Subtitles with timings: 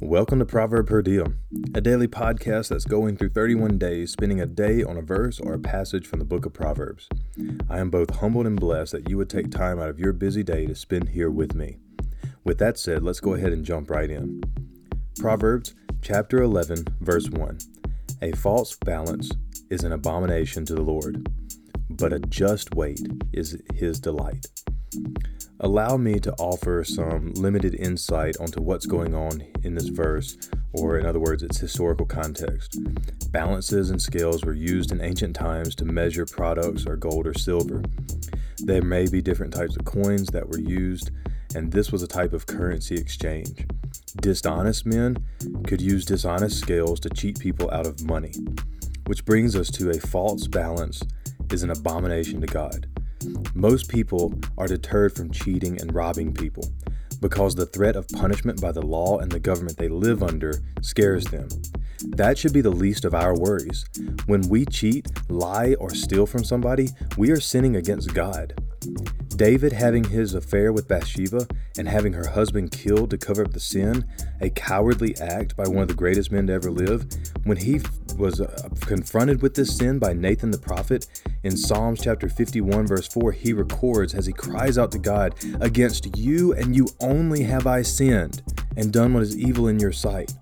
[0.00, 1.38] Welcome to Proverb Per Diem,
[1.74, 5.52] a daily podcast that's going through 31 days, spending a day on a verse or
[5.52, 7.08] a passage from the book of Proverbs.
[7.68, 10.44] I am both humbled and blessed that you would take time out of your busy
[10.44, 11.78] day to spend here with me.
[12.44, 14.42] With that said, let's go ahead and jump right in.
[15.18, 17.58] Proverbs chapter 11, verse 1.
[18.22, 19.32] A false balance
[19.70, 21.28] is an abomination to the Lord,
[21.90, 23.00] but a just weight
[23.32, 24.46] is his delight.
[25.60, 30.38] Allow me to offer some limited insight onto what's going on in this verse,
[30.72, 32.78] or in other words, its historical context.
[33.32, 37.82] Balances and scales were used in ancient times to measure products or gold or silver.
[38.58, 41.10] There may be different types of coins that were used,
[41.56, 43.66] and this was a type of currency exchange.
[44.22, 45.16] Dishonest men
[45.66, 48.32] could use dishonest scales to cheat people out of money,
[49.06, 51.02] which brings us to a false balance
[51.50, 52.86] is an abomination to God.
[53.54, 56.64] Most people are deterred from cheating and robbing people
[57.20, 61.24] because the threat of punishment by the law and the government they live under scares
[61.24, 61.48] them.
[62.10, 63.84] That should be the least of our worries.
[64.26, 68.54] When we cheat, lie, or steal from somebody, we are sinning against God.
[69.36, 71.46] David having his affair with Bathsheba
[71.78, 74.04] and having her husband killed to cover up the sin,
[74.40, 77.06] a cowardly act by one of the greatest men to ever live,
[77.44, 77.80] when he
[78.16, 81.06] was uh, confronted with this sin by Nathan the prophet
[81.44, 86.16] in Psalms chapter 51 verse 4, he records as he cries out to God, "Against
[86.16, 88.42] you and you only have I sinned
[88.76, 90.34] and done what is evil in your sight."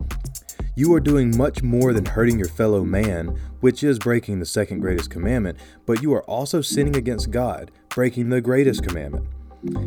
[0.74, 4.80] You are doing much more than hurting your fellow man, which is breaking the second
[4.80, 9.26] greatest commandment, but you are also sinning against God, breaking the greatest commandment.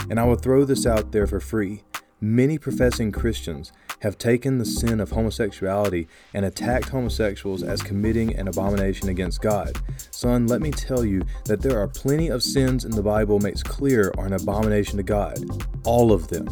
[0.10, 1.84] And I will throw this out there for free.
[2.20, 8.48] Many professing Christians have taken the sin of homosexuality and attacked homosexuals as committing an
[8.48, 9.78] abomination against God.
[10.10, 13.62] Son, let me tell you that there are plenty of sins in the Bible makes
[13.62, 15.38] clear are an abomination to God.
[15.86, 16.50] All of them.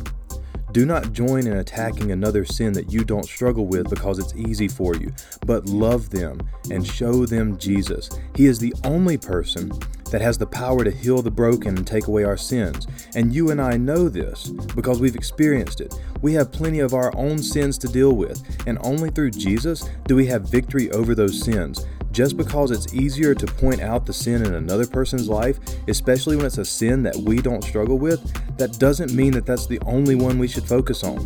[0.73, 4.67] Do not join in attacking another sin that you don't struggle with because it's easy
[4.67, 5.11] for you,
[5.47, 8.11] but love them and show them Jesus.
[8.35, 9.71] He is the only person
[10.09, 12.87] that has the power to heal the broken and take away our sins.
[13.15, 15.99] And you and I know this because we've experienced it.
[16.21, 20.15] We have plenty of our own sins to deal with, and only through Jesus do
[20.15, 21.85] we have victory over those sins.
[22.11, 26.45] Just because it's easier to point out the sin in another person's life, especially when
[26.45, 30.15] it's a sin that we don't struggle with, that doesn't mean that that's the only
[30.15, 31.25] one we should focus on.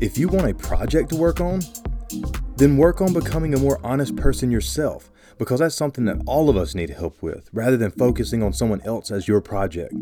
[0.00, 1.60] If you want a project to work on,
[2.56, 6.56] then work on becoming a more honest person yourself, because that's something that all of
[6.56, 9.94] us need help with, rather than focusing on someone else as your project.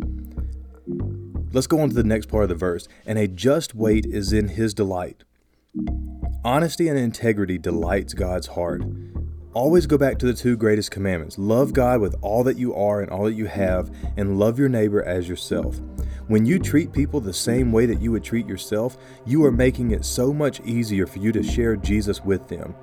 [1.53, 2.89] Let's go on to the next part of the verse.
[3.07, 5.25] And a just weight is in his delight.
[6.45, 8.83] Honesty and integrity delights God's heart.
[9.53, 13.01] Always go back to the two greatest commandments love God with all that you are
[13.01, 15.81] and all that you have, and love your neighbor as yourself.
[16.29, 19.93] When you treat people the same way that you would treat yourself, you are making
[19.93, 22.75] it so much easier for you to share Jesus with them.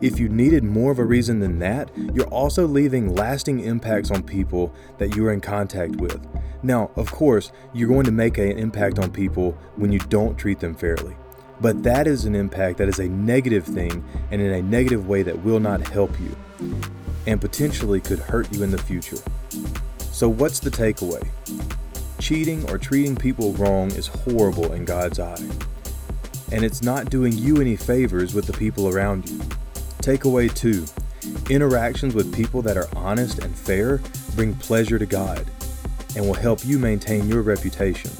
[0.00, 4.22] If you needed more of a reason than that, you're also leaving lasting impacts on
[4.22, 6.20] people that you are in contact with.
[6.62, 10.60] Now, of course, you're going to make an impact on people when you don't treat
[10.60, 11.16] them fairly.
[11.62, 15.22] But that is an impact that is a negative thing and in a negative way
[15.22, 16.36] that will not help you
[17.26, 19.18] and potentially could hurt you in the future.
[20.12, 21.26] So, what's the takeaway?
[22.18, 25.48] Cheating or treating people wrong is horrible in God's eye,
[26.52, 29.40] and it's not doing you any favors with the people around you.
[30.06, 30.86] Takeaway two
[31.52, 34.00] interactions with people that are honest and fair
[34.36, 35.44] bring pleasure to God
[36.14, 38.12] and will help you maintain your reputation.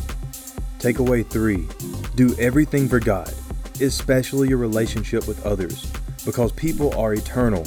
[0.81, 1.69] Takeaway three
[2.17, 3.33] do everything for God,
[3.81, 5.89] especially your relationship with others,
[6.25, 7.65] because people are eternal,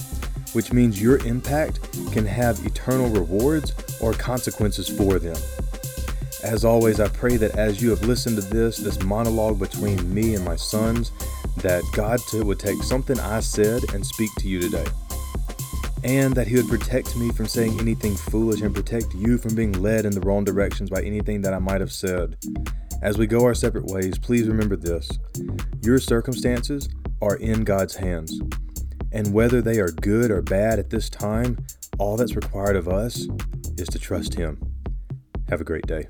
[0.51, 1.79] which means your impact
[2.11, 5.37] can have eternal rewards or consequences for them.
[6.43, 10.35] As always, I pray that as you have listened to this, this monologue between me
[10.35, 11.11] and my sons,
[11.57, 14.85] that God would take something I said and speak to you today.
[16.05, 19.73] And that He would protect me from saying anything foolish and protect you from being
[19.73, 22.37] led in the wrong directions by anything that I might have said.
[23.01, 25.09] As we go our separate ways, please remember this
[25.81, 26.87] your circumstances
[27.21, 28.39] are in God's hands.
[29.11, 31.57] And whether they are good or bad at this time,
[31.97, 33.27] all that's required of us
[33.77, 34.68] is to trust Him.
[35.49, 36.05] Have a great day.